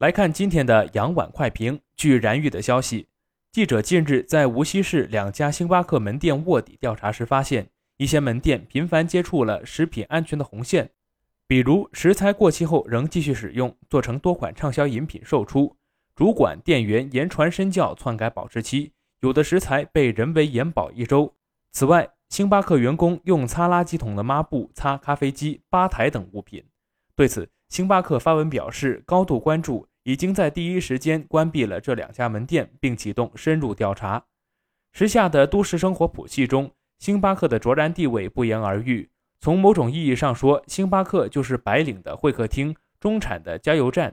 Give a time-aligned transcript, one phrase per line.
[0.00, 1.78] 来看今天的羊碗快评。
[1.94, 3.08] 据燃玉的消息，
[3.52, 7.68] 记者近日在无锡市两家星巴克门店卧底调查时发现，
[7.98, 10.88] 一些门店频繁接触了食品安全的红线，
[11.46, 15.76] 比如食材过期后仍继续使用，做成多款畅销饮品售出；
[16.16, 21.34] 主管店员言传身教篡改保质期，有的食材被人为延保一周。
[21.72, 26.64] 此外，星巴克员工用擦垃圾桶的抹布擦咖啡机、吧台等物品。
[27.14, 34.24] 对此，星巴克发文表示高度关注，已经在第一时间关闭了这两家门店，并启动深入调查。
[34.92, 36.68] 时下的都市生活谱系中，
[36.98, 39.08] 星巴克的卓然地位不言而喻。
[39.38, 44.12] 从某种意义上说，星巴克就是白领的会客厅、中产的加油站。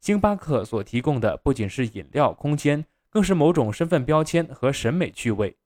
[0.00, 5.56] 星巴克所提供的不仅是饮料、空间，更是某种身份标签和审美趣味。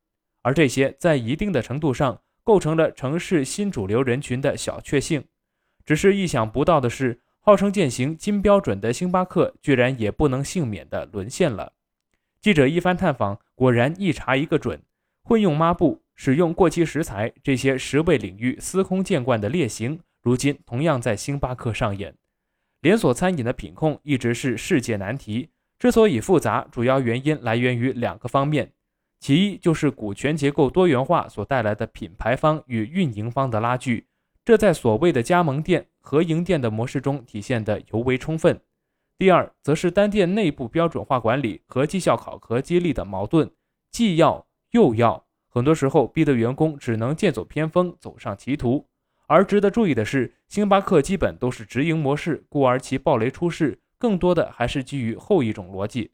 [0.42, 5.24] 而这些在一定的程度上构成了城市新主流人群的小确幸。
[5.86, 11.73] 只是意想不到的是，号称践行金标准的星巴克，居然也不能幸免的沦陷了。
[12.41, 14.80] 记者一番探访，果然一查一个准：
[15.25, 22.14] 混用抹布、使用过期食材这些食味领域司空见惯的劣行，如今同样在星巴克上演。
[22.81, 25.48] 连锁餐饮的品控一直是世界难题，
[25.81, 28.70] 之所以复杂，主要原因来源于两个方面。
[29.19, 34.06] 其一就是股权结构多元化所带来的品牌方与运营方的拉锯，
[34.44, 38.60] 这在所谓的加盟店、合营店的模式中体现得尤为充分。
[39.16, 43.48] 第二，则是单店内部标准化管理和绩效考核激励的矛盾，
[43.92, 48.88] 既要又要，很多时候逼得员工只能剑走偏锋，走上歧途。
[49.28, 56.10] 而值得注意的是，星巴克基本都是直营模式，故而其暴雷出事更多的还是基于后一种逻辑。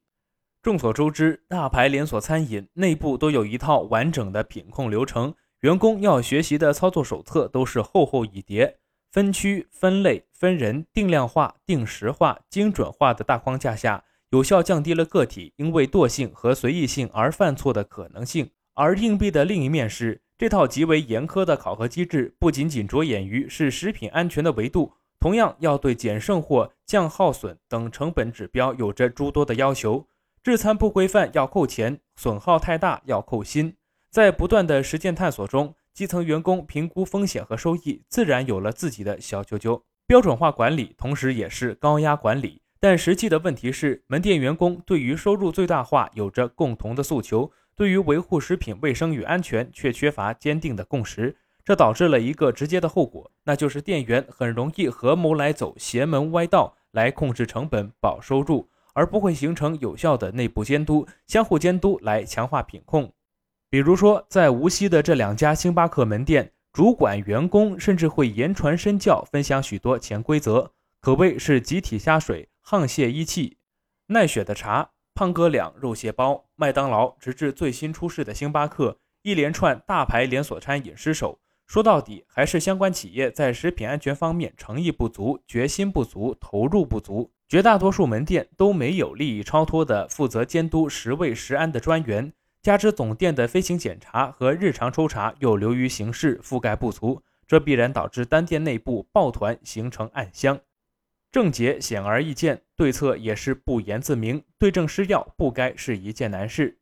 [0.61, 8.79] 众所周知，大牌连锁餐饮内部都有一套完整的品控流程，员工要学习的操作手册都是厚厚一叠，
[9.11, 18.49] 分区、分类、分人、定量化、定时化、精准化的大框架下，有效降低了个体因为惰性和随意性而犯错的可能性。
[18.75, 30.07] 而硬币的另一面是，这套极为严苛的考核机制不仅仅着眼于是食品安全的维度，同样要对减剩货、降耗损等成本指标有着诸多的要求。
[30.45, 33.75] 制餐不规范要扣钱，损耗太大要扣薪。
[34.11, 39.85] 在不断的实践探索中，基层员工评估风险和收益，自然有了自己的小九九。
[40.07, 51.37] 标准化管理同时也是高压管理，但实际的问题是，门店员工对于收入最大化有着共同的诉求，对于维护食品卫生与安全却缺乏坚定的共识。
[51.63, 58.71] 这导致了一个直接的后果，那就是店员很容易合谋来走邪门歪道，来控制成本保收入。
[58.95, 63.13] 而不会形成有效的内部监督、相互监督来强化品控。
[63.71, 73.59] 比如说，在无锡的这两家星巴克门店，主管员工甚至会言传身教，分享许多潜规则，可谓是集体下水、沆瀣一气。
[74.07, 87.31] 奈雪的茶、胖哥俩肉蟹包、麦当劳，直至最新出世的星巴克，一连串大牌连锁餐饮失手，说到底还是相关企业在食品安全方面诚意不足、决心不足、投入不足。
[87.47, 100.61] 绝大多数门店都没有利益超脱的负责监督食卫食安的专员，加之总店的飞行检查和日常抽查又流于形式，覆盖不足，这必然导致单店内部抱团形成暗箱。
[101.31, 106.79] 症结显而易见，对策也是不言自明，对症施药不该是一件难事。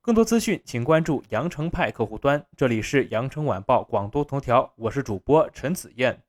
[0.00, 2.46] 更多资讯，请关注羊城派客户端。
[2.56, 6.22] 这里是羊城晚报广东头条，我是主播陈子燕。